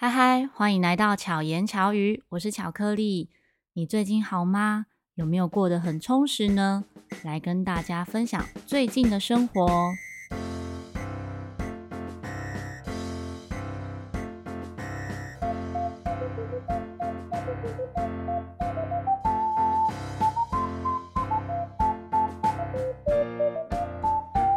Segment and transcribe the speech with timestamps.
[0.00, 3.30] 嗨嗨，欢迎来到巧言巧语，我是巧克力。
[3.72, 4.86] 你最近好吗？
[5.16, 6.84] 有没有过得很充实呢？
[7.24, 9.90] 来跟大家分享最近的生活。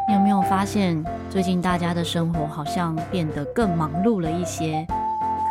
[0.08, 4.86] 你有没有发现，最近大家的生活好像变得更忙碌了一些？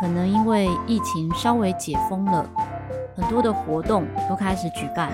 [0.01, 2.49] 可能因为疫情稍微解封了，
[3.15, 5.11] 很多的活动都开始举办。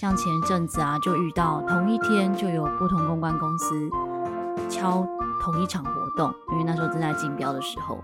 [0.00, 3.88] 像前一阵子啊，就遇到同一天就有不同公关公司
[4.68, 5.06] 敲
[5.40, 8.02] 同一场活动，因为那时候正在竞标的时候。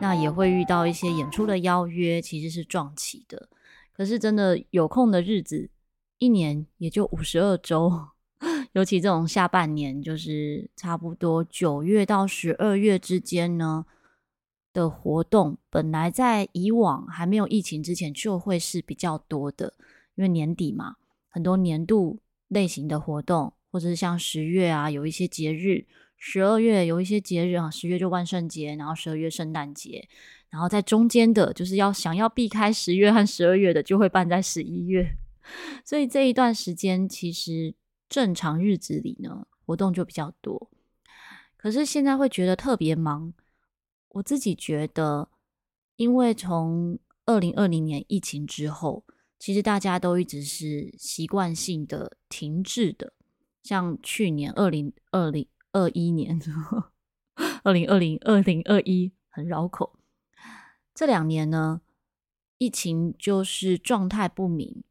[0.00, 3.48] 那也会遇到一些演出的邀约，其实是撞期的。
[3.92, 5.70] 可是真的有空的日子，
[6.18, 7.90] 一年也就五十二周，
[8.74, 13.84] 尤其这种下半年，就是差不多九月到十二月之间呢。
[14.74, 19.72] 的活动本来在以往还没有疫情之前就会是比较多的，
[20.16, 20.96] 因为年底嘛，
[21.30, 25.86] 很多年度类型的活动，或者是像十月啊有一些节日，
[26.18, 30.08] 十二月有一些节日啊，十月就万圣节，然后十二月圣诞节，
[30.50, 35.16] 然后在中间的就是要想要避开十月和十二月的，就会办在十一月，
[35.86, 37.74] 所以这一段时间其实
[38.08, 40.68] 正常日子里呢，活动就比较多，
[41.56, 43.32] 可是现在会觉得特别忙。
[44.14, 45.28] 我自己觉得，
[45.96, 49.04] 因为从二零二零年疫情之后，
[49.38, 53.12] 其实大家都一直是习惯性的停滞的。
[53.62, 56.38] 像去年二零二零二一年，
[57.64, 59.98] 二零二零二零二一很绕口。
[60.94, 61.80] 这两年呢，
[62.58, 64.84] 疫情就是状态不明，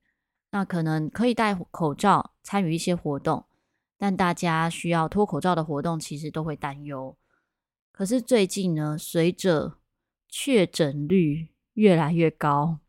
[0.52, 3.46] 那可能可以戴口罩参与一些活动，
[3.98, 7.16] 但大家需要脱口罩的活动，其实都会担忧。
[7.94, 9.78] 可是最近呢，随着
[10.28, 12.80] 确诊率越来越高，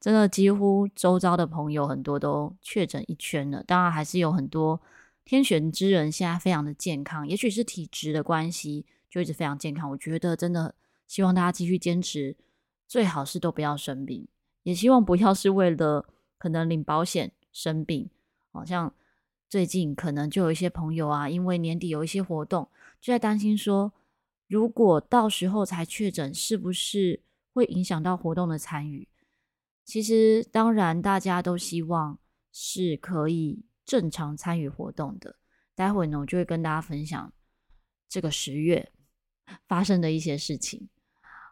[0.00, 3.62] 真的几乎周遭的朋友很多都确诊一圈了。
[3.62, 4.80] 当然，还是有很多
[5.26, 9.90] 天选之人现在非常的健康，也许是体质的关系，就一直非常健康。
[9.90, 10.74] 我觉得真的
[11.06, 12.34] 希望大家继续坚持，
[12.88, 14.26] 最好是都不要生病，
[14.62, 16.06] 也希望不要是为了
[16.38, 18.08] 可能领保险生病。
[18.52, 18.94] 好像
[19.50, 22.66] 最近可能就有一些朋友啊，因为年底有一些活动，
[23.02, 23.92] 就在担心说。
[24.50, 27.22] 如果到时候才确诊，是不是
[27.52, 29.06] 会影响到活动的参与？
[29.84, 32.18] 其实，当然大家都希望
[32.52, 35.36] 是可以正常参与活动的。
[35.76, 37.32] 待会呢，我就会跟大家分享
[38.08, 38.90] 这个十月
[39.68, 40.88] 发生的一些事情。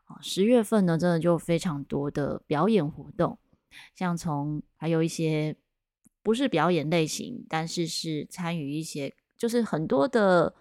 [0.06, 3.38] 啊，十月份呢，真的就非常多的表演活动，
[3.94, 5.54] 像从还有一些
[6.24, 10.56] 不是表演类型，但是是参与一些，就是很多的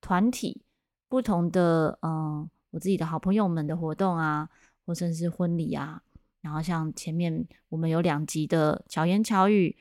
[0.00, 0.62] 团体。
[1.10, 4.48] 不同的嗯，我自己的好朋友们的活动啊，
[4.86, 6.00] 或者是婚礼啊，
[6.40, 9.76] 然后像前面我们有两集的巧言巧语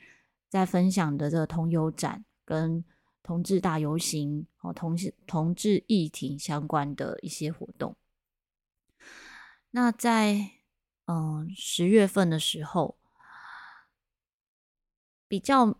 [0.49, 2.83] 在分享的这个同游展跟
[3.21, 4.97] 同志大游行哦，同
[5.27, 7.95] 同志议题相关的一些活动。
[9.69, 10.49] 那在
[11.05, 12.97] 嗯十月份的时候，
[15.27, 15.77] 比较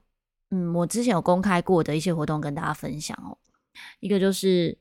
[0.52, 3.36] 嗯，我之前有公开过的一些活动跟大家分享哦，
[4.00, 4.78] 一个就是。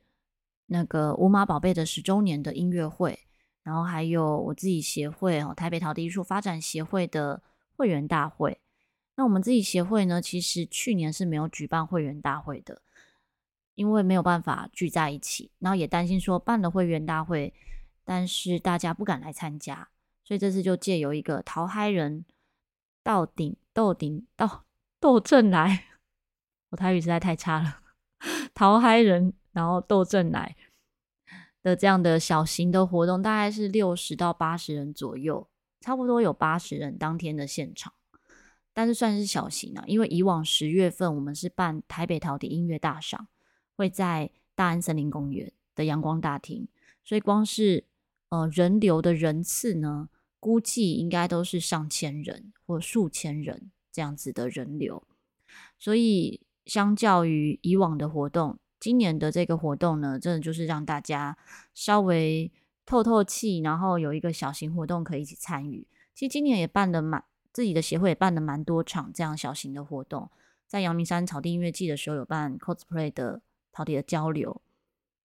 [0.71, 3.19] 那个五马宝贝的十周年的音乐会，
[3.63, 7.43] 然后还有我自己协会哦，台北陶笛艺术发展协会的
[7.75, 8.61] 会员大会。
[9.17, 12.83] 那我们自己协会呢，其实去年是没有举办会员大会的，
[13.77, 17.55] 因为没有办法聚在一起，然后也担心说办了会员大会，
[18.05, 19.89] 但是大家不敢来参加，
[20.23, 22.27] 所以这次就借由一个桃嗨人
[23.03, 24.67] 到顶斗顶到
[25.01, 25.87] 斗阵来，
[26.69, 27.81] 我台语实在太差了，
[28.53, 29.33] 桃嗨人。
[29.59, 30.55] 然后斗阵来
[31.65, 35.49] 的这样的小型的活动，大概是六十到八十人左右，
[35.81, 37.93] 差不多有八十人当天的现场，
[38.73, 39.83] 但是算是小型啊。
[39.89, 43.27] 因为以往十月份我们是办台北陶笛音乐大赏，
[43.75, 46.69] 会在大安森林公园的阳光大厅，
[47.05, 47.83] 所以光是
[48.29, 55.03] 呃人流的人次呢，估计应该都是上千人或数千人这样子的人流，
[55.77, 58.57] 所以相较于以往的活动。
[58.81, 61.37] 今年的这个活动呢，真的就是让大家
[61.75, 62.51] 稍微
[62.87, 65.87] 透透气，然后有一个小型活动可以一起参与。
[66.15, 67.23] 其实今年也办了蛮，
[67.53, 70.31] 自己的协会也办了蛮多场这样小型的活动。
[70.67, 73.41] 在阳明山草地音乐季的时候有办 cosplay 的
[73.73, 74.61] 陶笛的交流，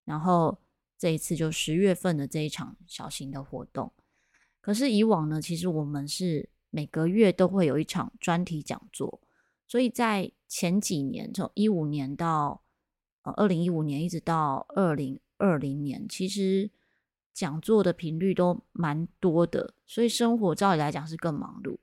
[0.04, 0.58] 然后
[0.98, 3.92] 这一次就十月份的这一场小型的活动。
[4.60, 9.20] 可是以往呢，其实我们是每个月都会有一场专题讲座，
[9.68, 12.62] 所以在前几年，从一五年到
[13.32, 16.70] 二零一五年一直到二零二零年，其实
[17.32, 21.78] 讲座的频率都蛮多的，所以生活照理来讲是更忙碌。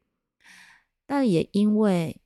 [1.06, 2.22] 但也因为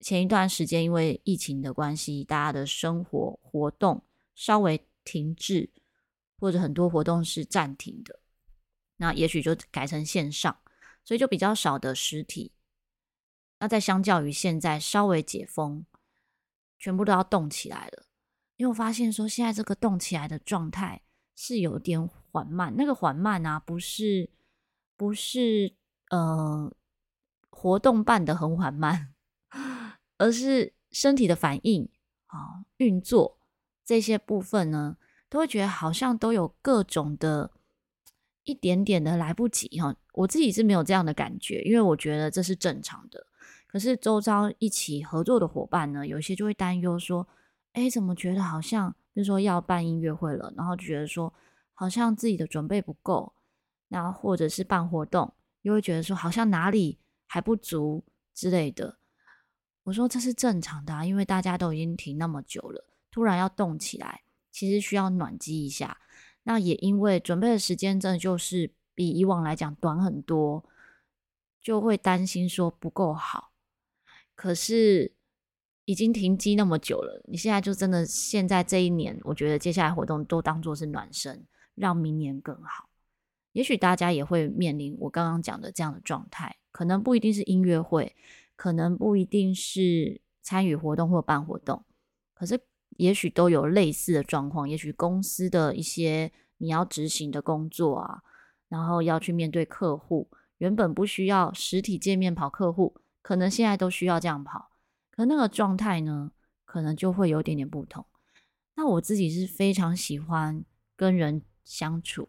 [0.00, 4.02] 前一段时间因为疫情的关系，大家的生活活动
[4.34, 5.70] 稍微停滞，
[6.38, 8.20] 或者很多活动是暂停的，
[8.96, 10.58] 那也许就改成线上，
[11.04, 12.52] 所以就比较少的实体。
[13.60, 15.86] 那在相较于现在稍微解封，
[16.78, 18.05] 全部都要动起来了，
[18.56, 21.02] 因为我发现说现在这个动起来的状态
[21.34, 22.74] 是有点缓慢。
[22.76, 24.30] 那个缓慢啊，不是
[24.96, 25.74] 不是
[26.10, 26.72] 呃
[27.50, 29.14] 活动办得很缓慢，
[30.18, 31.88] 而是身体的反应
[32.26, 33.38] 啊、运作
[33.84, 34.96] 这些部分呢，
[35.28, 37.50] 都会觉得好像都有各种的
[38.44, 39.94] 一点点的来不及哈。
[40.12, 43.26] 我自己是没有这样的感觉，因为我觉得这是正常的。
[43.66, 47.28] 可是周遭一起合作的伙伴呢，有些就会担忧说
[47.76, 51.32] ：“哎，怎么觉得好像，比如说要办音乐会了，然后就觉得说
[51.74, 53.34] 好像自己的准备不够，
[53.88, 58.02] 那或者是办活动，又会觉得说好像哪里还不足
[58.34, 58.96] 之类的。”
[59.84, 65.98] 我说这是正常的啊，因为大家都已经停那么久了，突然要动起来，其实需要暖机一下。
[66.44, 70.64] 那也因为准备的时间真的就是比以往来讲短很多，
[71.60, 73.52] 就会担心说不够好。
[74.34, 75.12] 可是
[75.86, 82.88] 已经停机那么久了，你现在就真的现在这一年，我觉得接下来活动都当做是暖身，让明年更好。
[83.52, 88.14] 也许大家也会面临我刚刚讲的这样的状态，可能不一定是音乐会，
[88.54, 91.82] 可能不一定是参与活动或办活动，
[92.34, 92.60] 可是
[92.98, 94.68] 也许都有类似的状况。
[94.68, 98.22] 也许公司的一些你要执行的工作啊，
[98.68, 100.28] 然后要去面对客户，
[100.58, 102.96] 原本不需要实体见面跑客户。
[103.22, 104.70] 可能现在都需要这样跑，
[105.16, 106.30] 可那个状态呢，
[106.64, 108.04] 可能就会有点点不同。
[108.74, 110.64] 那我自己是非常喜欢
[110.94, 112.28] 跟人相处，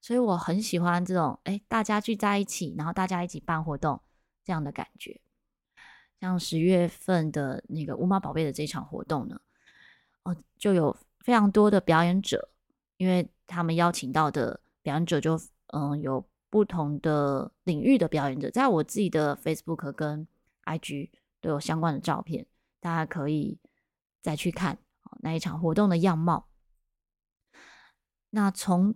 [0.00, 4.00] 所以我很喜欢这种哎，大家聚在一起，然后大家一起办活动
[4.44, 5.20] 这样的感觉。
[6.20, 9.40] 像十月份的那个乌猫宝贝的这场活动呢，
[10.24, 12.50] 哦，就有非常多的表演者，
[12.98, 16.24] 因为他们邀请到的表演者就嗯有。
[16.50, 20.24] 不同的领域的表演者，在我自己的 Facebook 跟
[20.66, 21.10] IG
[21.44, 22.46] 都有相关的照片，
[22.80, 23.58] 大家可以
[24.22, 24.78] 再去看
[25.20, 26.48] 那一场活动的样貌。
[28.30, 28.94] 那从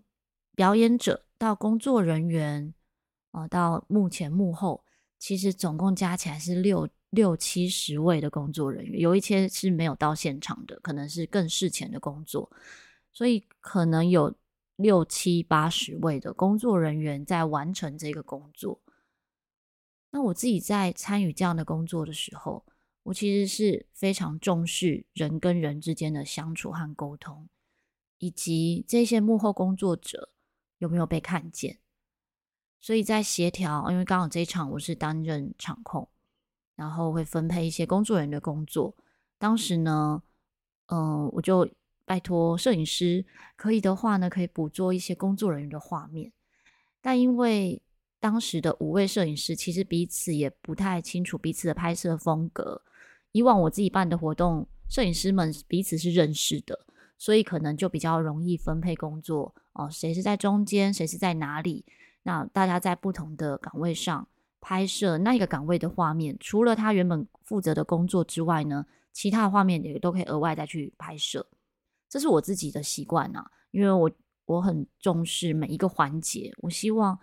[0.57, 2.73] 表演者到工作人员
[3.31, 4.85] 啊，到幕前幕后，
[5.19, 12.51] 其实总共加起来是六六七十位的工作人员，有一些是没有到现场的，可能是更事前的工作，
[13.13, 14.35] 所以可能有。
[14.79, 18.81] 六七八十位的工作人员在完成这个工作。
[20.11, 22.65] 那我自己在参与这样的工作的时候，
[23.03, 27.49] 我其实是非常重视人跟人之间的相处和沟通，
[28.19, 30.31] 以及这些幕后工作者
[30.79, 31.79] 有没有被看见。
[32.81, 36.09] 所以在协调，因为刚好这一场我是担任场控，
[36.77, 38.97] 然后会分配一些工作人员的工作。
[39.39, 40.23] 当时呢，
[40.87, 41.69] 嗯、我就。
[42.09, 46.33] 拜托摄影师，可以的话呢，可以捕捉一些工作人员的画面。
[47.03, 47.83] 但因为
[48.21, 52.83] 当时的五位摄影师其实彼此也不太清楚彼此的拍摄风格。
[53.33, 56.87] 以往我自己办的活动，摄影师们彼此是认识的，
[57.17, 59.89] 所以可能就比较容易分配工作哦。
[59.91, 61.85] 谁是在中间，谁是在哪里？
[62.23, 64.27] 那大家在不同的岗位上
[64.61, 71.47] 拍摄那一个岗位的画面，除了他原本负责的工作之外呢，其他的画面也都可以额外再去拍摄。
[72.09, 74.11] 这是我自己的习惯啊，因为我
[74.47, 77.19] 我很重视每一个环节，我希望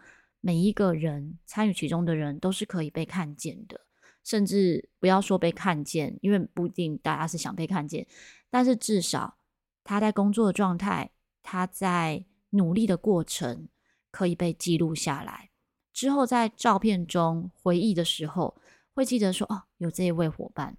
[0.45, 3.81] 每一个人参与其中的人都是可以被看见的，
[4.23, 8.05] 甚至不要说被看见，因为不一定大家是想被看见，
[8.51, 9.37] 但是至少
[9.83, 11.09] 他在工作的状态，
[11.41, 13.67] 他在努力的过程
[14.11, 15.49] 可以被记录下来，
[15.91, 18.55] 之后在照片中回忆的时候，
[18.93, 20.77] 会记得说哦，有这一位伙伴。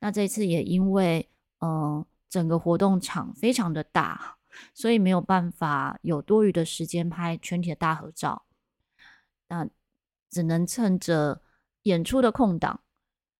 [0.00, 1.28] 那这次也因为
[1.60, 2.04] 嗯。
[2.30, 4.36] 整个活动场非常的大，
[4.74, 8.44] 所以没有办法有多余的时间拍全体的大合照。
[9.48, 9.68] 那
[10.30, 11.42] 只能趁着
[11.82, 12.80] 演出的空档，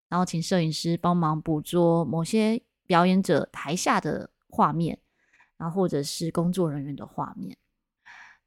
[0.08, 4.98] 然后请摄影师帮忙捕捉某些表演者台下的画面，
[5.56, 7.56] 然后或者是工作人员的画面。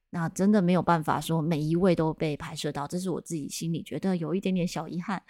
[0.09, 5.23] 那真的没有办法说每一位都被拍摄到，这是我自己心里觉得有一点点小遗憾。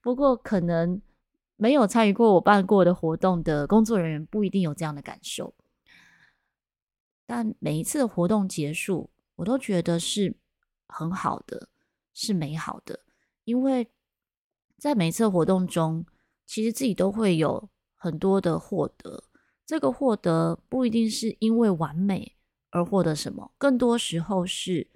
[0.00, 1.00] 不过可能。
[1.58, 5.54] 没有参与过我办过的活动的工作人员不一定有这样的感受，
[7.24, 10.36] 但每一次活动结束，我都觉得是
[10.86, 11.70] 很好的，
[12.18, 12.98] 是美好的，
[13.44, 13.90] 因为
[14.78, 16.06] 在每次活动中，
[16.46, 19.24] 其实自己都会有很多的获得。
[19.66, 22.36] 这个获得不一定是因为完美
[22.70, 24.90] 而获得什么，更多时候是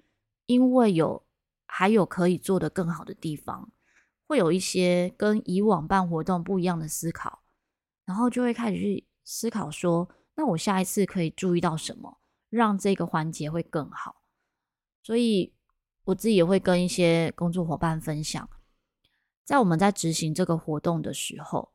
[0.47, 1.23] 因为有
[1.67, 3.71] 还有可以做得更好的地方，
[4.25, 7.43] 会有一些跟以往办活动不一样的思考，
[8.03, 14.23] 然后就会开始去思考说，那我下一次可以注意到什么，让这个环节会更好。
[15.03, 15.53] 所以
[16.05, 18.49] 我自己也会跟一些工作伙伴分享，
[19.43, 21.71] 在我们在执行这个活动的时候，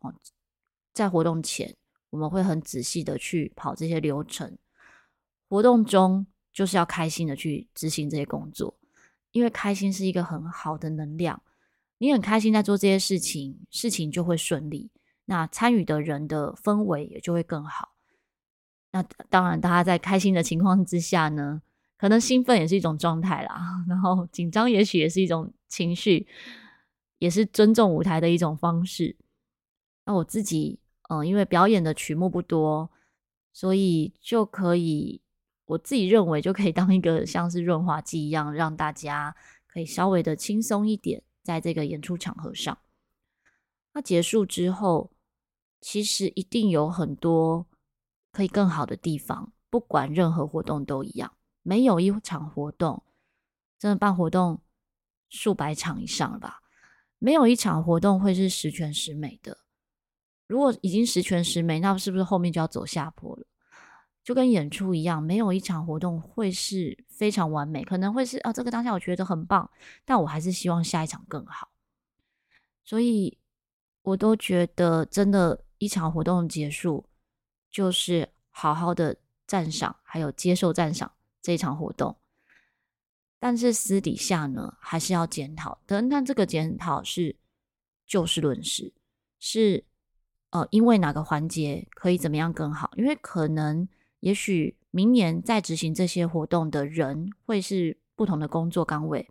[0.93, 1.77] 在活动前，
[2.11, 4.57] 我们会很仔细的去跑这些流程。
[5.49, 8.77] 活动中就是要开心的去执行这些工作，
[9.31, 11.43] 因为开心是一个很好的能量。
[11.99, 14.91] 你很开心在做这些事情，事情就会顺利，
[15.27, 17.95] 那参与的人的氛围也就会更好。
[18.91, 21.63] 那当然，大家在开心的情况之下呢，
[21.97, 26.27] 可能兴奋也是一种状态啦， 然后紧张也许也是一种情绪，
[27.19, 29.17] 也是尊重舞台的一种方式。
[30.05, 32.91] 那我自己，嗯、因为表演的曲目不多，
[33.53, 35.23] 所以就可以。
[35.69, 39.35] 我自己认为就可以当一个像是润滑剂一样，让大家
[39.67, 42.79] 可以稍微的轻松一点，在这个演出场合上。
[43.93, 45.11] 那结束之后，
[45.81, 47.67] 其实一定有很多
[48.31, 49.53] 可以更好的地方。
[49.69, 51.36] 不管任何活动都一样，
[51.67, 53.03] 没有一场活动
[53.77, 54.61] 真的办活动
[55.29, 56.63] 数百场以上了吧？
[57.19, 59.59] 没有一场活动会是十全十美的。
[60.47, 63.45] 如果已经十全十美，那是不是后面就要走下坡了？
[64.23, 69.69] 就跟演出一样，没有一场活动会是非常完美，可能会是啊，这个当下我觉得很棒，
[70.05, 71.71] 但我还是希望下一场更好。
[72.85, 73.37] 所以，
[74.03, 77.09] 我都觉得真的，一场活动结束，
[77.69, 79.17] 就是好好的
[79.49, 81.11] 赞赏，还有接受赞赏
[81.47, 82.17] 这一场活动。
[83.39, 85.79] 但是私底下呢，还是要检讨。
[85.87, 87.37] 但但这个检讨是
[88.05, 88.93] 就事论事，
[89.39, 89.85] 是
[90.51, 92.91] 呃，因为哪个环节可以怎么样更好？
[92.97, 93.89] 因为可能。
[94.21, 99.29] 也许明年在执行这些活动的人会是不同的工作岗位，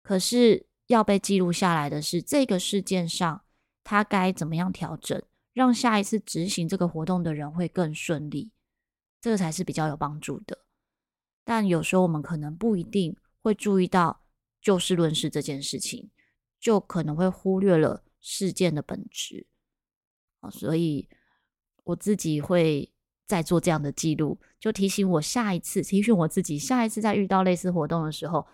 [0.00, 3.42] 可是要被记录下来的是这个事件上
[3.82, 5.20] 他该怎么样调整，
[5.52, 8.52] 让下一次执行这个活动的人会更顺利，
[9.20, 10.63] 这个才是比较有帮助的。
[11.44, 14.22] 但有时候我们可能不一定会注意到
[14.60, 16.10] 就事论事这件事情，
[16.58, 19.46] 就可能会忽略了事件的本质。
[20.50, 21.08] 所以
[21.84, 22.90] 我自己会。
[23.26, 28.46] 再做这样的记录，就提醒我下一次，提醒我自己下一次再遇到类似活动的时候，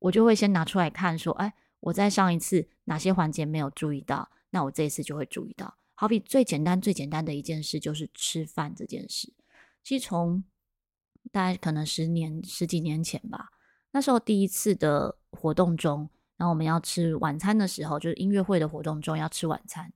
[0.00, 4.28] 我就会先拿出来看，说：“哎，我在上一次哪些环节没有注意到？
[4.50, 9.32] 那我这一次就会注意到。”好比最简单、最简单的一件事就是吃饭这件事。
[9.84, 10.42] 其实从
[11.32, 13.50] 大概可能十年、十几年前吧，
[13.92, 19.92] 那时候第一次的活动中，然后我们要吃晚餐的时候，就是音乐会的活动中要吃晚餐，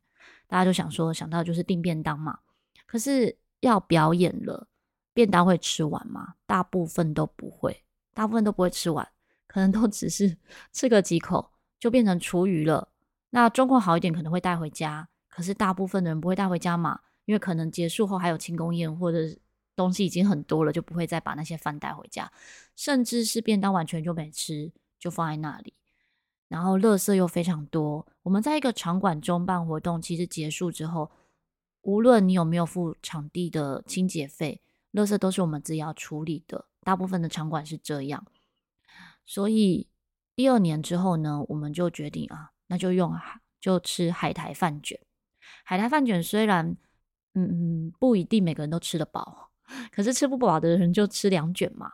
[0.47, 2.39] 大家就想说想到就是订便当嘛，
[2.87, 3.37] 可是。
[3.63, 4.69] 要表演了，
[5.13, 6.37] 便当会吃完吗？
[6.47, 7.85] 大部分都不会，
[8.15, 9.07] 大部分都不会吃完，
[9.47, 10.35] 可能都只是
[10.73, 12.89] 吃个几口就变成厨余了。
[13.29, 19.19] 那状况好一点可能会带回家，可是大部分的人不会带回家嘛，因为可能结束后还有庆功宴或者
[19.83, 22.31] 东西已经很多了，就不会再把那些饭带回家，
[22.77, 25.75] 甚至是便当完全就没吃，就放在那里，
[26.49, 28.07] 然后垃圾又非常多。
[28.23, 31.11] 我们在一个场馆中办活动，其实结束之后。
[31.83, 34.61] 无论你有没有付场地的清洁费，
[34.93, 36.67] 垃圾都是我们自己要处理的。
[36.83, 38.27] 大部分的场馆是这样，
[39.25, 39.89] 所以
[40.37, 43.19] 第二年之后呢，我们就决定啊，那就用
[43.59, 45.01] 就吃海苔饭卷。
[45.65, 46.77] 海苔饭卷虽然
[47.33, 49.50] 嗯嗯不一定每个人都吃得饱，
[49.93, 51.91] 可是吃不饱的人就吃两卷嘛。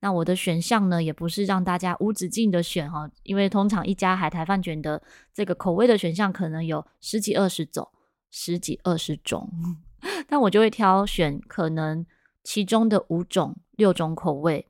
[0.00, 5.02] 那我的选项呢，也不是让大家无止境的选哈，因为通常一家海苔饭卷的
[5.32, 7.88] 这个口味的选项可能有十几二十种。
[8.36, 9.48] 十几二十种，
[10.26, 12.04] 但我就会挑选可能
[12.42, 14.66] 其中的五种、六种口味，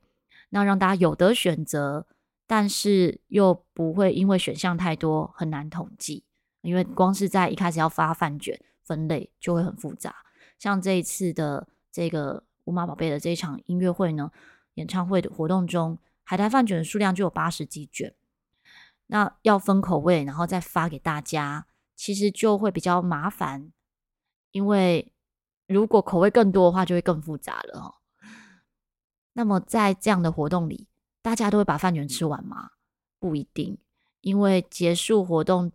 [0.49, 2.05] 那让大家有得选择，
[2.45, 6.23] 但是又不会因为选项太多很难统计，
[6.61, 10.15] 因为光是在一开始要发饭卷分类就会很复杂。
[10.59, 14.29] 像这一次的这个五马宝贝的这一场音乐会呢，
[14.73, 18.13] 演唱会的活动中，海苔饭卷的数量就有八十几卷，
[19.05, 21.67] 那要分口味，然后再发给大家。
[21.95, 23.71] 其实就会比较麻烦，
[24.51, 25.13] 因为
[25.67, 27.95] 如果口味更多的话，就会更复杂了哦。
[29.31, 30.89] 那么在这样的活动里，
[31.21, 32.71] 大家都会把饭卷吃完吗？
[33.19, 33.77] 不一定，
[34.19, 35.71] 因为结束活动，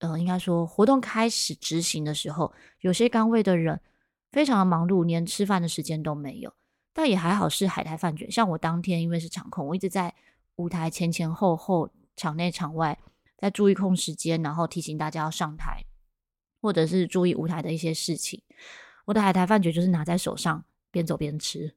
[0.00, 3.80] 呃，应该说活动开始执行的时候，有些岗位的人
[4.30, 6.52] 非常的忙碌，连吃饭的时间都没有。
[6.92, 10.14] 但也还好是海苔饭卷，像我当天因为是场控，我一直在
[10.56, 12.98] 舞台前前后后、场内场外。
[13.38, 15.82] 在注意控时间，然后提醒大家要上台，
[16.60, 18.42] 或者是注意舞台的一些事情。
[19.06, 21.74] 我的海苔饭卷就是拿在手上边走边吃，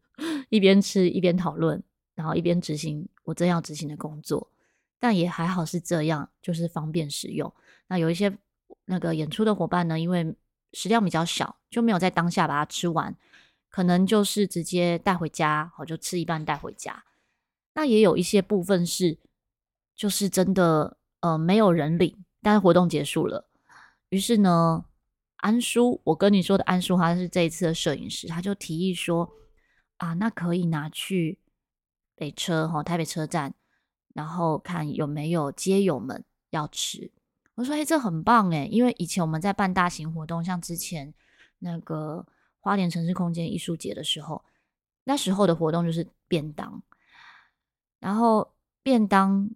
[0.49, 1.81] 一边吃一边讨论，
[2.15, 4.51] 然后一边执行我正要执行的工作。
[4.99, 7.49] 但也还好是这样，就是方便使用。
[7.87, 8.37] 那有一些
[8.83, 10.35] 那个演出的伙伴呢，因为
[10.73, 13.15] 食量比较小，就没有在当下把它吃完，
[13.69, 17.05] 可能就是直接带回家，好，就吃一半带回家。
[17.75, 19.17] 那也有一些部分是，
[19.95, 23.47] 就是真的呃没有人领，但是活动结束了，
[24.09, 24.85] 于是呢，
[25.37, 29.31] 安叔，我跟你说的安叔，他是这一次的摄影师，他就提议说
[29.97, 31.39] 啊，那可以拿去
[32.15, 33.53] 北车哈，台北车站。
[34.15, 37.11] 然后看有没有街友们要吃，
[37.55, 38.65] 我说：“哎，这很棒哎！
[38.65, 41.13] 因为以前我们在办大型活动，像之前
[41.59, 42.25] 那个
[42.59, 44.43] 花莲城市空间艺术节的时候，
[45.03, 46.81] 那时候的活动就是便当，
[47.99, 49.49] 然后便当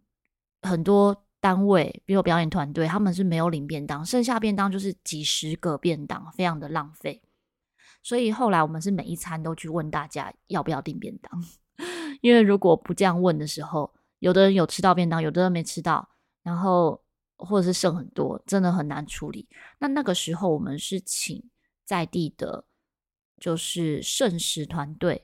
[0.61, 7.21] 很多单位，比如表演团队，他们是没有领便当，剩下便当就是几十个便当，非常的浪费。
[8.03, 11.43] 所以后来我们是每一餐都去问大家要不要订便当，
[12.21, 16.07] 因为如果不这样问的时候，有的人有吃到便当，有的人没吃到，
[16.43, 17.01] 然后
[17.37, 19.47] 或者是剩很多，真的很难处理。
[19.79, 21.43] 那那个时候我们是请
[21.85, 22.65] 在地的，
[23.39, 25.23] 就是剩食团队，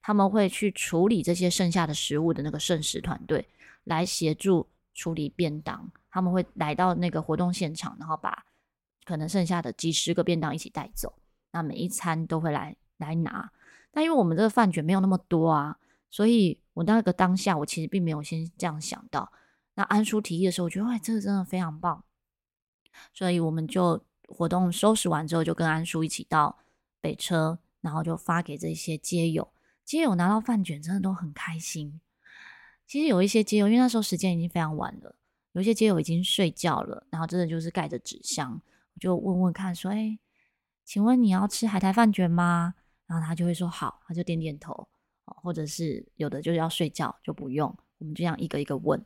[0.00, 3.48] 他们会去处理这些剩下的食物的那个剩食团队
[3.84, 5.90] 来协助处理便当。
[6.10, 8.44] 他们会来到那个活动现场，然后把
[9.04, 11.12] 可能剩下的几十个便当一起带走。
[11.52, 13.50] 那每一餐都会来来拿。
[13.92, 15.78] 那因为我们这个饭卷没有那么多啊，
[16.10, 16.58] 所以。
[16.74, 19.30] 我那个当下，我其实并没有先这样想到。
[19.74, 22.04] 那安叔提议的时候，我觉得哇，这个真的非常棒。
[23.12, 26.58] 所以我们就活动收拾完之后，就跟安叔一起到
[27.00, 29.52] 北车，然后就发给这些街友。
[29.84, 32.00] 街友拿到饭卷，真的都很开心。
[32.86, 35.16] 其实有一些街友，因为那时候时间已经非常晚了，
[35.52, 38.60] 有一些街友已经睡觉了，然后真的就是盖着纸箱，
[38.94, 40.18] 我就问问看，说：“哎，
[40.84, 42.74] 请问你要吃海苔饭卷吗？”
[43.06, 44.88] 然后他就会说：“好。”他就点点头。
[45.24, 49.02] 或者是有的就是要睡觉就不用，我们就这样一个一个问。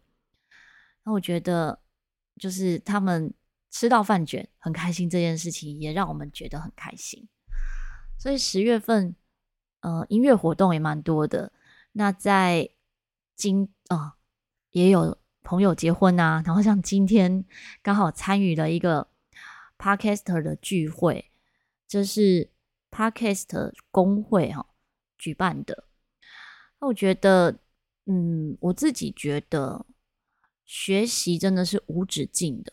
[1.06, 1.80] 那我觉得
[2.36, 3.32] 就是他们
[3.71, 7.28] 吃到饭卷很开心这件事情，也让我们觉得很开心。
[8.19, 9.14] 所以十月份，
[9.80, 11.52] 呃，音乐活动也蛮多的。
[11.92, 12.69] 那在
[13.36, 14.16] 今啊、
[14.73, 17.45] 也有朋友结婚啊，然后像今天
[17.82, 19.08] 刚好参与了一个
[19.78, 21.30] Podcaster 的聚会，
[21.86, 22.50] 这是
[22.90, 24.66] Podcast 公会哈
[25.16, 25.84] 举办的。
[26.80, 27.60] 那我觉得，
[28.06, 29.86] 嗯，我自己觉得
[30.66, 32.72] 学习真的是无止境的，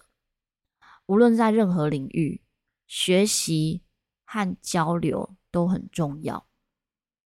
[1.05, 2.41] 无论在任何领域，
[2.87, 3.83] 学习
[4.25, 6.45] 和交流都很重要。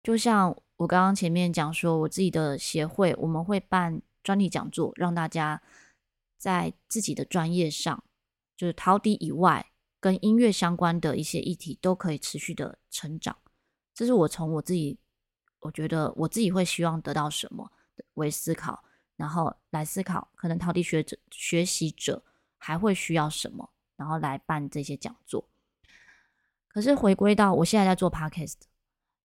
[0.03, 5.63] 就像我刚刚前面讲说，我自己的协会，我们会办专题讲座，让大家
[6.37, 8.03] 在自己的专业上，
[8.55, 13.37] 就是陶笛以外，跟音乐相关的一些议题，都可以持续的成长。
[13.93, 14.99] 这是我从我自己。
[15.61, 17.69] 我觉得我自己会希望得到什么
[18.13, 18.81] 为思考，
[19.19, 22.23] 然后来思考可能陶笛学者学习者
[22.57, 25.43] 还会需要什么，然后来办这些讲座。
[26.69, 28.55] 可是回归到我现在在做 podcast，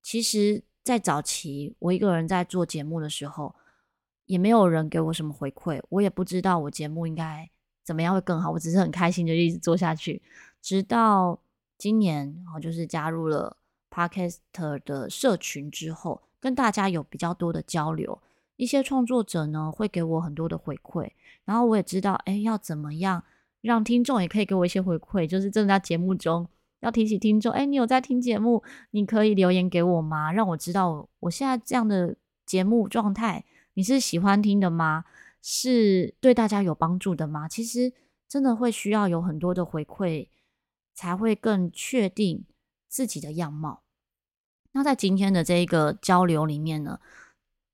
[0.02, 3.54] 其实，在早期我一个人在做节目的时候，
[4.26, 7.48] 也没有人给我什么回馈，我也不知道我节目应该
[7.84, 8.50] 怎么样会更好。
[8.50, 10.20] 我只是很开心就一直做下去，
[10.60, 11.40] 直到
[11.78, 13.56] 今年，然后就是加入了。
[13.90, 18.20] Podcaster 的社群之后，跟大家有比较多的交流，
[18.56, 21.10] 一些创作者呢会给我很多的回馈，
[21.44, 23.24] 然后我也知道，哎，要怎么样
[23.60, 26.48] 让听众也可以给我一些回馈，就是正在节目中
[26.80, 30.32] 要提醒听众，哎，你有在听节目，你可以留言给我吗？
[30.32, 35.04] 让我知道我现在这样的节目状态，你是喜欢听的吗？
[35.42, 37.48] 是对大家有帮助的吗？
[37.48, 37.92] 其实
[38.28, 40.28] 真的会需要有很多的回馈，
[40.94, 42.44] 才会更确定
[42.88, 43.82] 自己的样貌。
[44.72, 46.98] 那在今天的这一个交流里面呢，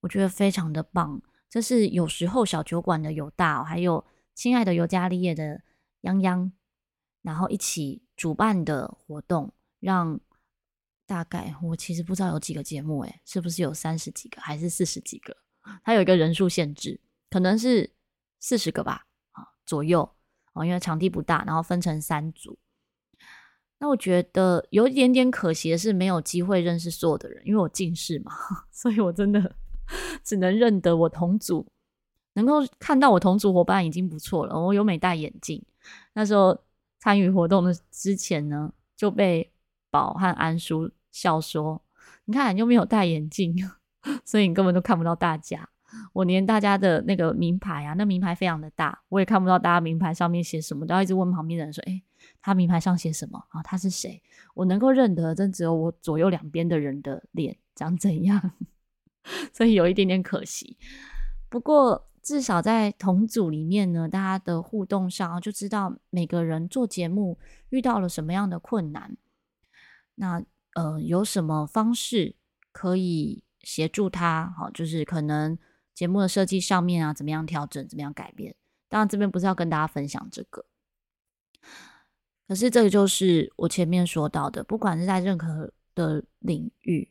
[0.00, 1.20] 我觉得非常的棒。
[1.48, 5.62] 这是有时候小酒馆的有大，还有亲爱的尤加利叶的
[6.02, 6.52] 泱泱，
[7.22, 10.20] 然后一起主办的活动，让
[11.06, 15.36] 大概我其实不知道有几个节目，诶，是不是有三十几个还是四十几个？
[15.84, 17.92] 它有一个人数限制，可能是
[18.38, 20.08] 四十个吧，啊左右
[20.52, 22.58] 哦，因为场地不大，然后分成三组。
[23.78, 28.32] 那我觉得有一点点可惜的是，没有机会认识所有的人，因为我近视嘛，
[28.70, 29.56] 所以我真的
[30.24, 31.66] 只能认得我同组，
[32.35, 34.59] 能够看到我同组伙伴已经不错了。
[34.59, 35.62] 我有没戴眼镜，
[36.14, 36.59] 那时候
[36.98, 39.50] 参与活动的之前呢，就被
[39.90, 41.83] 宝和安叔笑说
[42.26, 43.57] ：“你看，你又没有戴眼镜，
[44.24, 45.68] 所以你根本都看不到大家。
[46.12, 52.00] 我连大家的那个名牌啊，那名牌非常的大，我也看不到大家名牌上面写什么，都要一直问旁边的人说：‘哎’。”
[52.42, 53.62] 他名牌上写什么啊？
[53.62, 54.22] 他是谁？
[54.55, 58.53] 我能够认得，真只有我左右两边的人的脸长怎样。
[59.52, 60.76] 所以有一点点可惜。
[61.48, 67.38] 不过至少在同组里面呢，大家的互动上就知道每个人做节目
[67.70, 69.16] 遇到了什么样的困难，
[70.14, 70.42] 那
[70.74, 72.37] 呃有什么方式
[72.72, 75.59] 可以协助他，好，就是可能
[75.94, 78.54] 节目的设计上面啊，怎么样调整，怎么样改变。
[78.88, 80.64] 当然这边不是要跟大家分享这个。
[82.48, 87.09] 可是，这个就是我前面说到的，不管是在任何的领域，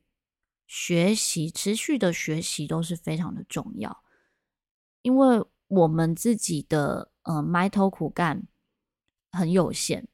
[0.70, 4.04] 学习持续的学习都是非常的重要。
[5.02, 8.44] 因为我们自己的呃埋头苦干
[9.32, 10.06] 很有限，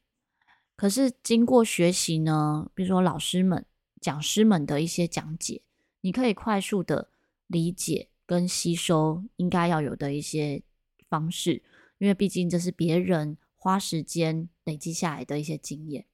[0.74, 3.66] 可是经过学习呢，比如说老师们、
[4.00, 5.60] 讲师们的一些讲解，
[6.00, 7.10] 你可以快速的
[7.46, 10.62] 理解跟吸收应该要有的一些
[11.10, 11.62] 方式，
[11.98, 13.36] 因为毕竟这是别人。
[13.58, 16.06] 花时间累积下来的一些经验，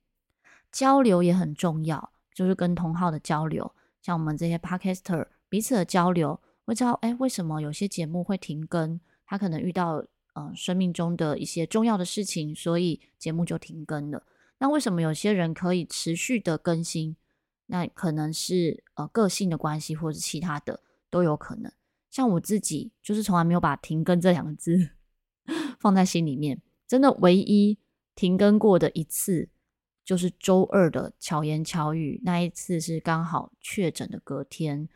[0.71, 9.01] 交流也很重要，就是跟同好的交流，像我们这些 podcaster 彼此的交流，会知道哎，为什么有些节目会停更？
[9.25, 9.99] 他可能遇到
[10.35, 14.23] 嗯、呃、生命中的一些重要的事情，所以节目就停更了。
[14.59, 17.17] 那为什么有些人可以持续的更新？
[17.67, 21.73] 那可能是呃个性的关系，或者是其他的都有可能。
[22.11, 24.91] 像我自己，就是从来没有把停更这两个字
[25.81, 26.61] 放在心里面。
[26.87, 27.79] 真的唯一
[28.15, 29.49] 停更过的一次，
[30.05, 34.89] 就是周二的巧言巧语那一次，是刚好确诊的隔天，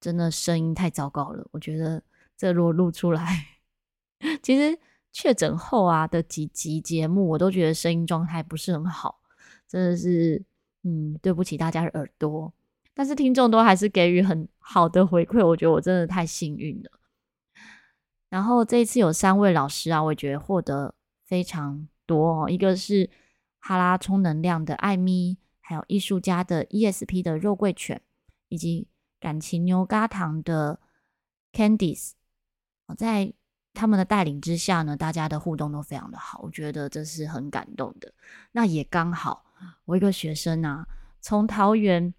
[0.00, 1.46] 真的声音太糟糕了。
[1.52, 2.02] 我觉得
[2.36, 3.46] 这如果录出来，
[4.42, 4.78] 其实
[5.12, 9.20] 确诊后啊的几集节目，我都觉得声音状态不是很好，
[9.68, 10.42] 真的是
[10.82, 12.52] 嗯对不起大家的耳朵。
[12.94, 16.90] 但是听众都还是给予很好的回馈，我觉得我真的太幸运了。
[18.28, 20.94] 然后这一次有三位老师啊，我觉得获得。
[21.30, 23.08] 非常多哦，一个是
[23.60, 28.02] 哈拉充能量的艾咪，还有艺术家的 ESP 的肉桂犬，
[28.48, 28.88] 以及
[29.20, 30.80] 感情牛轧糖的
[31.52, 32.12] Candice。
[32.98, 33.32] 在
[33.72, 38.12] 他们的带领之下呢，大家的互动都非常的好，我觉得这是很感动的。
[38.50, 39.44] 那也刚好，
[39.84, 40.88] 我一个学生啊，
[41.20, 42.12] 从桃园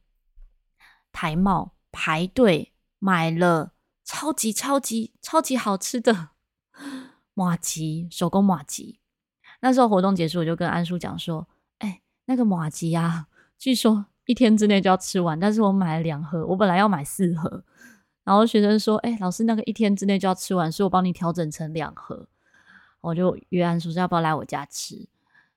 [1.12, 3.74] 台茂排队买了
[4.06, 6.30] 超级超级超级好吃的
[7.34, 9.01] 马吉，手工马吉。
[9.62, 11.48] 那时候活动结束，我就跟安叔讲说
[11.80, 17.64] ：“哎、那个麻糬啊，据说一天之内就要吃完，但是我买了两盒，我本来要买四盒。
[18.24, 22.28] 然后学生说：‘哎、老师，那个一天之内就要吃完，所以我帮你调整成两盒。’
[23.02, 25.08] 我就约安叔说要不要来我家吃。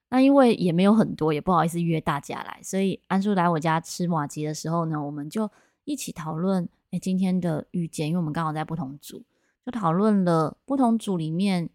[0.09, 5.49] 那因为也没有很多，也不好意思约大家来，所以安叔来我家吃麻糬的时候呢，我们就
[5.83, 9.23] 一起讨论哎今天的遇见，因为我们刚好在不同组，
[9.65, 11.71] 就讨论了不同组里面。”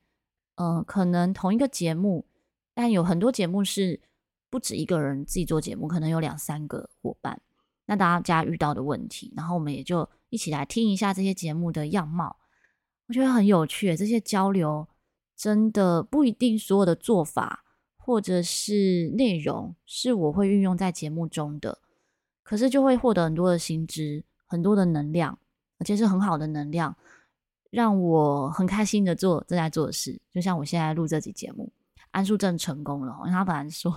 [0.62, 2.26] 嗯、可能同一个节目，
[2.74, 3.98] 但有很多节目是
[4.50, 7.40] 不止一个人自己做节目，可能有两三个伙伴。
[7.86, 12.36] 那大家遇到的问题，然后我们也就一起来听一下这些节目的样貌，
[13.08, 13.96] 我觉得很有趣。
[13.96, 14.86] 这些交流
[15.34, 17.64] 真的不一定所有的做法
[17.96, 21.78] 或者是内容是我会运用在节目中的，
[22.42, 25.38] 可是就会获得很多的新知，很多的能量，
[25.78, 26.94] 而且是很好的能量。
[27.70, 31.72] 让我很开心的做正在做的事，就像我现在录这集节目，
[32.10, 33.16] 安叔正成功了。
[33.26, 33.92] 他本来说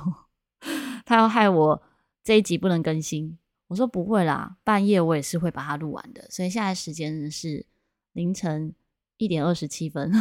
[1.03, 1.81] 他要害我
[2.23, 3.35] 这一集不能更新，
[3.67, 6.23] 我说不会啦，半夜我也是会把它录完的。
[6.29, 7.65] 所以现在时间是
[8.11, 8.75] 凌晨
[9.17, 10.11] 一点二十七分，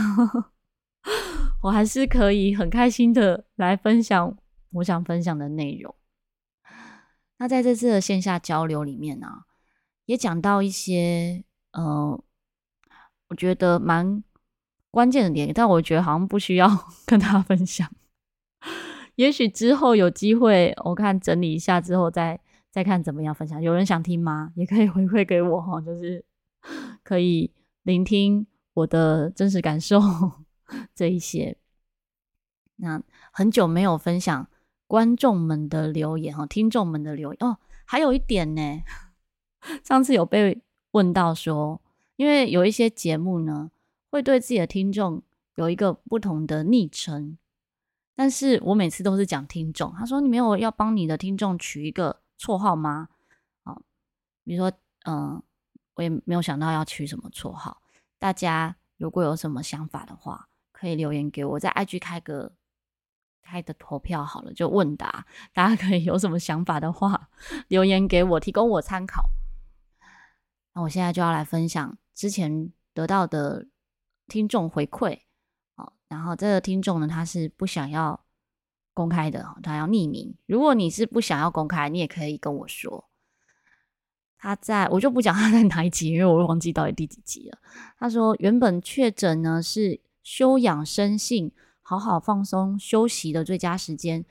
[1.63, 4.35] 我还是可以很开心的来分享
[4.71, 5.95] 我想分享的内容。
[7.37, 9.27] 那在这次的线下交流里面呢、
[10.07, 12.19] 也讲到一些呃。
[13.33, 14.23] 我觉得蛮
[14.91, 16.69] 关键的点，但我觉得好像不需要
[17.07, 17.91] 跟大家分享。
[19.15, 22.39] 也许之后有机会，我看整理一下之后再
[22.71, 23.61] 再看怎么样分享。
[23.63, 24.53] 有人想听吗？
[24.55, 26.23] 也可以 回馈给我哈，就是
[27.03, 27.51] 可以
[27.85, 29.99] 聆听我的真实感受
[30.95, 31.57] 这一些。
[32.77, 34.47] 那很久没有分享
[34.87, 37.57] 观众们的留言哈，听众们的留言哦。
[37.87, 38.83] 还有一点呢，
[39.83, 41.81] 上次有被问到说。
[42.23, 43.73] 因为有一些节目呢，
[44.09, 45.21] 会对自己的听众
[45.57, 47.37] 有一个不同的昵称，
[48.15, 49.93] 但是我每次都是讲听众。
[49.95, 53.09] 他说：“你没有要帮你的听众取一个绰号吗？”
[53.65, 53.77] 啊，
[54.45, 54.73] 比如说，
[55.05, 55.43] 嗯，
[55.95, 57.83] 我也没有想到要取什么绰号。
[58.21, 62.53] 大家如果有什么想法的话，可以留言给我，在 IG 开个
[63.43, 67.31] 开的投票好了，就问答， 大家可以有什么想法的话，
[67.67, 69.31] 留言给我，提供我参考。
[70.73, 71.99] 那我现在就要来分享。
[72.15, 73.67] 之前得到的
[74.29, 75.21] 听众回馈，
[75.77, 78.25] 哦，然后这个听众呢，他是不想要
[78.95, 80.35] 公开的，他要匿名。
[80.47, 83.09] 如果你是不想要公开，你也可以跟我说。
[84.37, 87.59] 他在我就不讲他在哪一集，因为我忘记到底第几集了。
[87.97, 94.25] 他说原本确诊呢是休养生息、好好放松休息的最佳时间，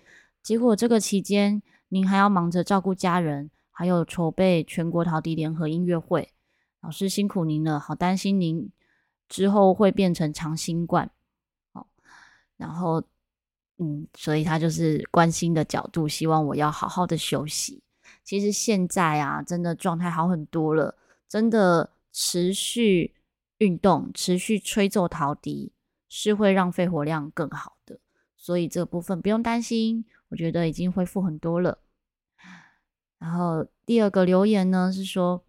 [0.43, 6.33] 结果这个期间您还要忙着照顾家人，还有筹备全国陶笛联合音乐会，
[6.81, 8.69] 老师辛苦您了，好担心您
[9.29, 11.09] 之后会变成长新冠。
[11.73, 11.87] 好，
[12.57, 13.03] 然后。
[13.83, 17.81] 嗯，所以他就是关心的角度，希望我要好好的休息。
[18.23, 20.95] 其实现在啊，真的状态好很多了，
[21.27, 23.15] 真的持续
[23.57, 25.71] 运动、持续吹奏陶笛
[26.07, 27.99] 是会让肺活量更好的，
[28.37, 31.79] 所以这部分不用担心，我觉得已经恢复很多了。
[33.17, 35.43] 然后第二个留言呢是说，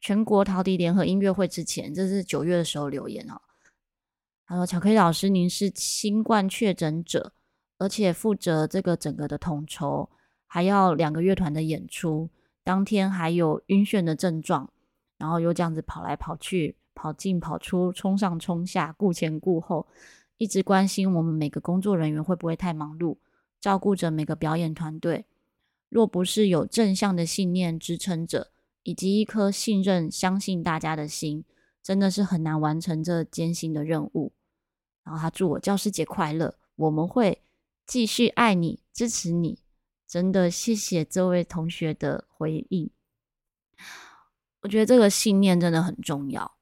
[0.00, 3.40] 全国陶笛联合音乐会之前，这是九月的时候留言哦。
[4.46, 7.32] 他说：“巧克力老师，您是新冠确诊者，
[7.78, 10.08] 而且负责这个整个的统筹，
[10.46, 12.30] 还要两个乐团的演出，
[12.64, 14.72] 当天还有晕眩的症状，
[15.18, 19.86] 然后又这样子跑来跑去，跑进跑出，冲上冲下，顾前顾后，
[20.38, 23.18] 一直关心我们每个工作人员会不会太忙碌，
[23.60, 25.26] 照顾着每个表演团队。
[25.88, 28.50] 若不是有正向的信念支撑着，
[28.82, 31.44] 以及一颗信任、相信大家的心，
[31.82, 34.32] 真的是很难完成这艰辛的任务。”
[35.04, 37.42] 然后他祝我教师节快乐，我们会
[37.86, 39.60] 继续爱你、支持你。
[40.06, 42.90] 真的谢谢这位同学的回应。
[44.62, 46.56] 我觉得这个信念真的很重要。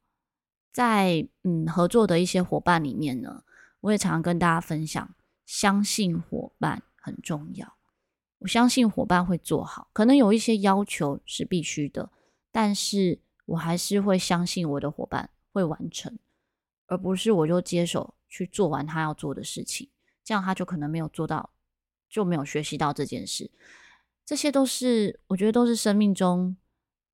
[0.70, 3.42] 在嗯合作的一些伙伴里面呢，
[3.80, 5.14] 我也常常跟大家分享，
[5.46, 7.77] 相信伙伴很重要。
[8.38, 12.10] 我相信伙伴会做好，可能有一些要求是必须的，
[12.52, 16.18] 但是我还是会相信我的伙伴会完成，
[16.86, 18.14] 而不是我就接手。
[18.30, 19.88] 去做完他要做的事情，
[20.22, 21.48] 这样他就可能没有做到，
[22.10, 23.50] 就没有学习到这件事。
[24.26, 26.54] 这些都是我觉得都是生命中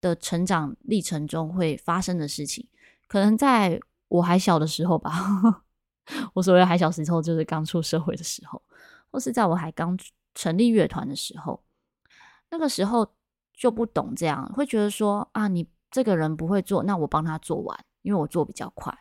[0.01, 2.67] 的成长历程中会发生的事情。
[3.07, 5.65] 可能在我还小的时候吧，
[6.35, 8.61] 我所谓还小时候就是刚出社会的时候，
[9.13, 9.97] 或是在我还刚
[10.35, 11.63] 成立乐团的时候，
[12.51, 13.15] 那个时候
[13.53, 18.97] 就不懂这样，会觉得说啊，你这个人不会做，那我帮他做完，因为我做比较快。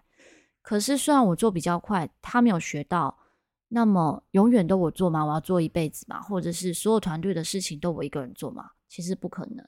[0.62, 3.20] 可是，虽然我做比较快，他没有学到，
[3.68, 5.26] 那么永远都我做吗？
[5.26, 6.22] 我要做一辈子吗？
[6.22, 8.72] 或者是所有团队的事情都我一个人做吗？
[8.88, 9.68] 其实不可能。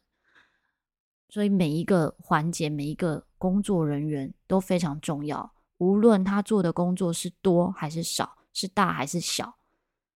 [1.27, 9.57] 所以每一个环节，每一个工作人员都非常重要，无论他做的工作是多还是少，是大还是小，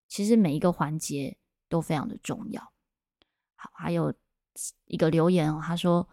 [0.07, 1.37] 其实每一个环节
[1.69, 2.61] 都非常的重要。
[3.55, 4.13] 好，还有
[4.85, 6.09] 一个留言哦，他说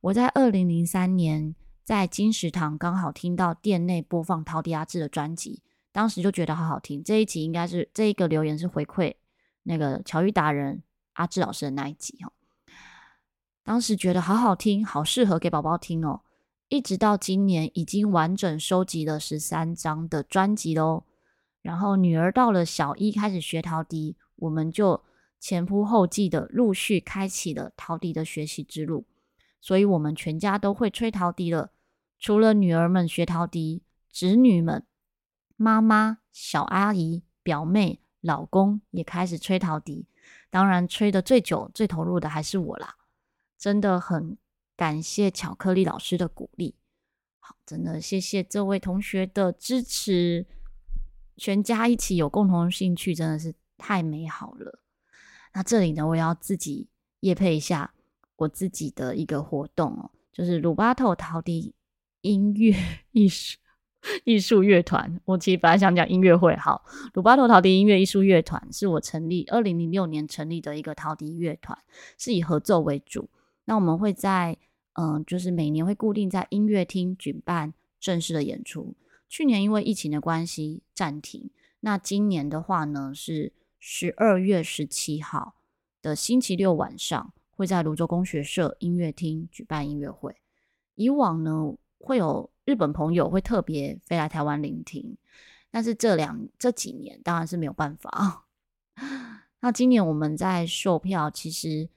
[0.00, 1.54] 我在二零零三年。
[1.86, 7.00] 在金石堂刚好听到店内播放陶笛阿志的专辑，当时就觉得好好听。
[7.00, 9.14] 这一集应该是这一个留言是回馈
[9.62, 12.32] 那个巧育达人阿志老师的那一集哦。
[13.62, 16.22] 当时觉得好好听，好适合给宝宝听哦。
[16.68, 21.04] 一直到今年已经完整收集了十三张的专辑喽。
[21.62, 25.04] 然后女儿到了小一开始学陶笛，我们就
[25.38, 29.06] 前仆后继的陆续开启了陶笛的学习之路。
[29.60, 31.72] 所以我们全家都会吹陶笛了。
[32.18, 34.86] 除了女儿们学陶笛，侄女们、
[35.56, 40.06] 妈妈、小阿姨、表妹、老公也开始吹陶笛。
[40.50, 42.96] 当然，吹的最久、最投入的还是我啦。
[43.58, 44.38] 真的很
[44.76, 46.76] 感谢巧克力老师的鼓励。
[47.40, 50.46] 好，真的谢谢这位同学的支持。
[51.36, 54.80] 全家一起有共同兴趣，真的是太美好了。
[55.54, 56.88] 那这里呢，我要自己
[57.20, 57.94] 业配一下
[58.36, 61.74] 我自己的一个活动哦，就是鲁巴头陶笛。
[62.22, 62.74] 音乐
[63.12, 63.56] 艺术
[64.24, 66.56] 艺术乐团，我其实本来想讲音乐会。
[66.56, 66.84] 好，
[67.14, 71.78] 鲁巴托陶笛音乐艺术乐团是我成立二零零六年成立的一个陶笛乐团，
[72.18, 73.30] 是以合奏为主。
[73.66, 74.58] 那我们会在
[74.94, 78.96] 嗯、就是每年会固定在音乐厅举办正式的演出。
[79.28, 83.52] 去年因为疫情的关系暂停，那今年的话呢，是
[83.88, 85.54] 十二月十七号
[86.02, 90.34] 的星期六晚上，会在芦洲功学社音乐厅举办音乐会。
[90.96, 95.16] 以往呢，会有日本朋友会特别飞来台湾聆听，
[95.70, 98.48] 但是这两这几年当然是没有办法。
[99.62, 101.88] 那今年我们在售票，其实，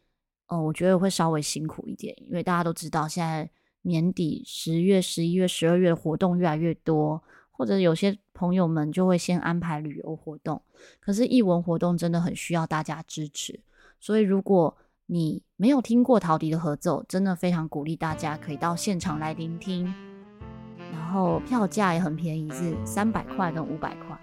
[0.45, 3.49] 呃，我觉得会稍微辛苦一点，因为大家都知道，现在
[3.81, 7.23] 年底十月、十一月、十二月的活动越来越多，
[7.59, 10.61] 或者有些朋友们就会先安排旅游活动。
[11.01, 13.59] 可是艺文活动真的很需要大家支持，
[13.99, 19.93] 所以如果你没有听过陶笛的合奏，真的非常鼓励大家可以到现场来聆听。
[20.93, 24.17] 然后票价也很便宜，是三百块跟五百块。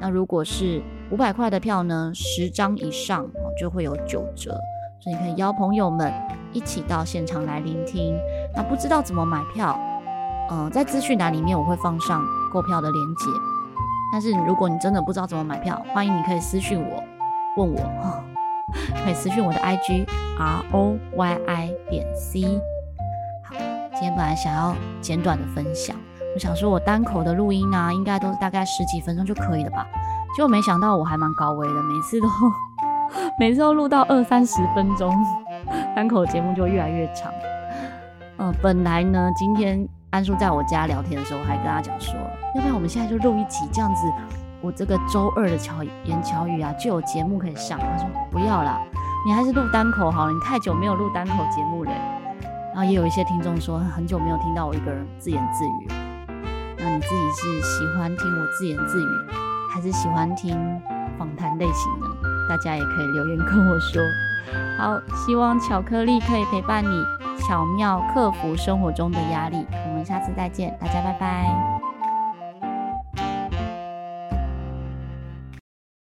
[0.00, 0.82] 那如果是
[1.12, 4.58] 五百块的票呢，十张以上就会有九折。
[5.02, 6.12] 所以你可以邀朋友们
[6.52, 8.14] 一起到现场来聆听。
[8.54, 9.78] 那不知道怎么买票，
[10.50, 12.20] 呃，在资讯栏里面我会放上
[12.52, 13.26] 购票的链接。
[14.12, 17.00] 但是如果你真的不知道怎么买票，欢迎你可以私讯我，
[17.56, 17.80] 问我，
[19.04, 22.42] 可以私讯我的 IG R O Y I 点 C。
[23.44, 23.54] 好，
[23.92, 25.94] 今天本来想要简短的分享，
[26.34, 29.86] 我想说我单口的录音啊，应该都是大概十几分钟就可以了吧？
[30.34, 32.28] 结果没想到我还蛮高危的，每次都
[33.38, 35.14] 每次都录到二三十分钟，
[35.94, 37.32] 单口节目就越来越长。
[38.38, 39.88] 嗯、本来呢，今天。
[40.10, 42.14] 安叔在我家聊天的时候，我还跟他讲说，
[42.56, 44.06] 要不然我们现在就录一集，这样子，
[44.60, 47.78] 我这个周二的巧言巧语啊，就有节目可以上。
[47.78, 48.80] 他说不要啦，
[49.24, 51.92] 你还是录单口好了，你太久没有录单口节目了。
[52.74, 55.88] 然后也有一些听众说，很久没有听到我一个人自言自语。
[56.78, 59.06] 那你自己是喜欢听我自言自语，
[59.72, 60.58] 还是喜欢听
[61.16, 62.06] 访谈类型呢？
[62.48, 64.02] 大家也可以留言跟我说。
[64.76, 67.19] 好，希望巧克力可以陪伴你。
[67.40, 71.79] 巧妙克服生活中的压力，我们下次再见，大家拜拜。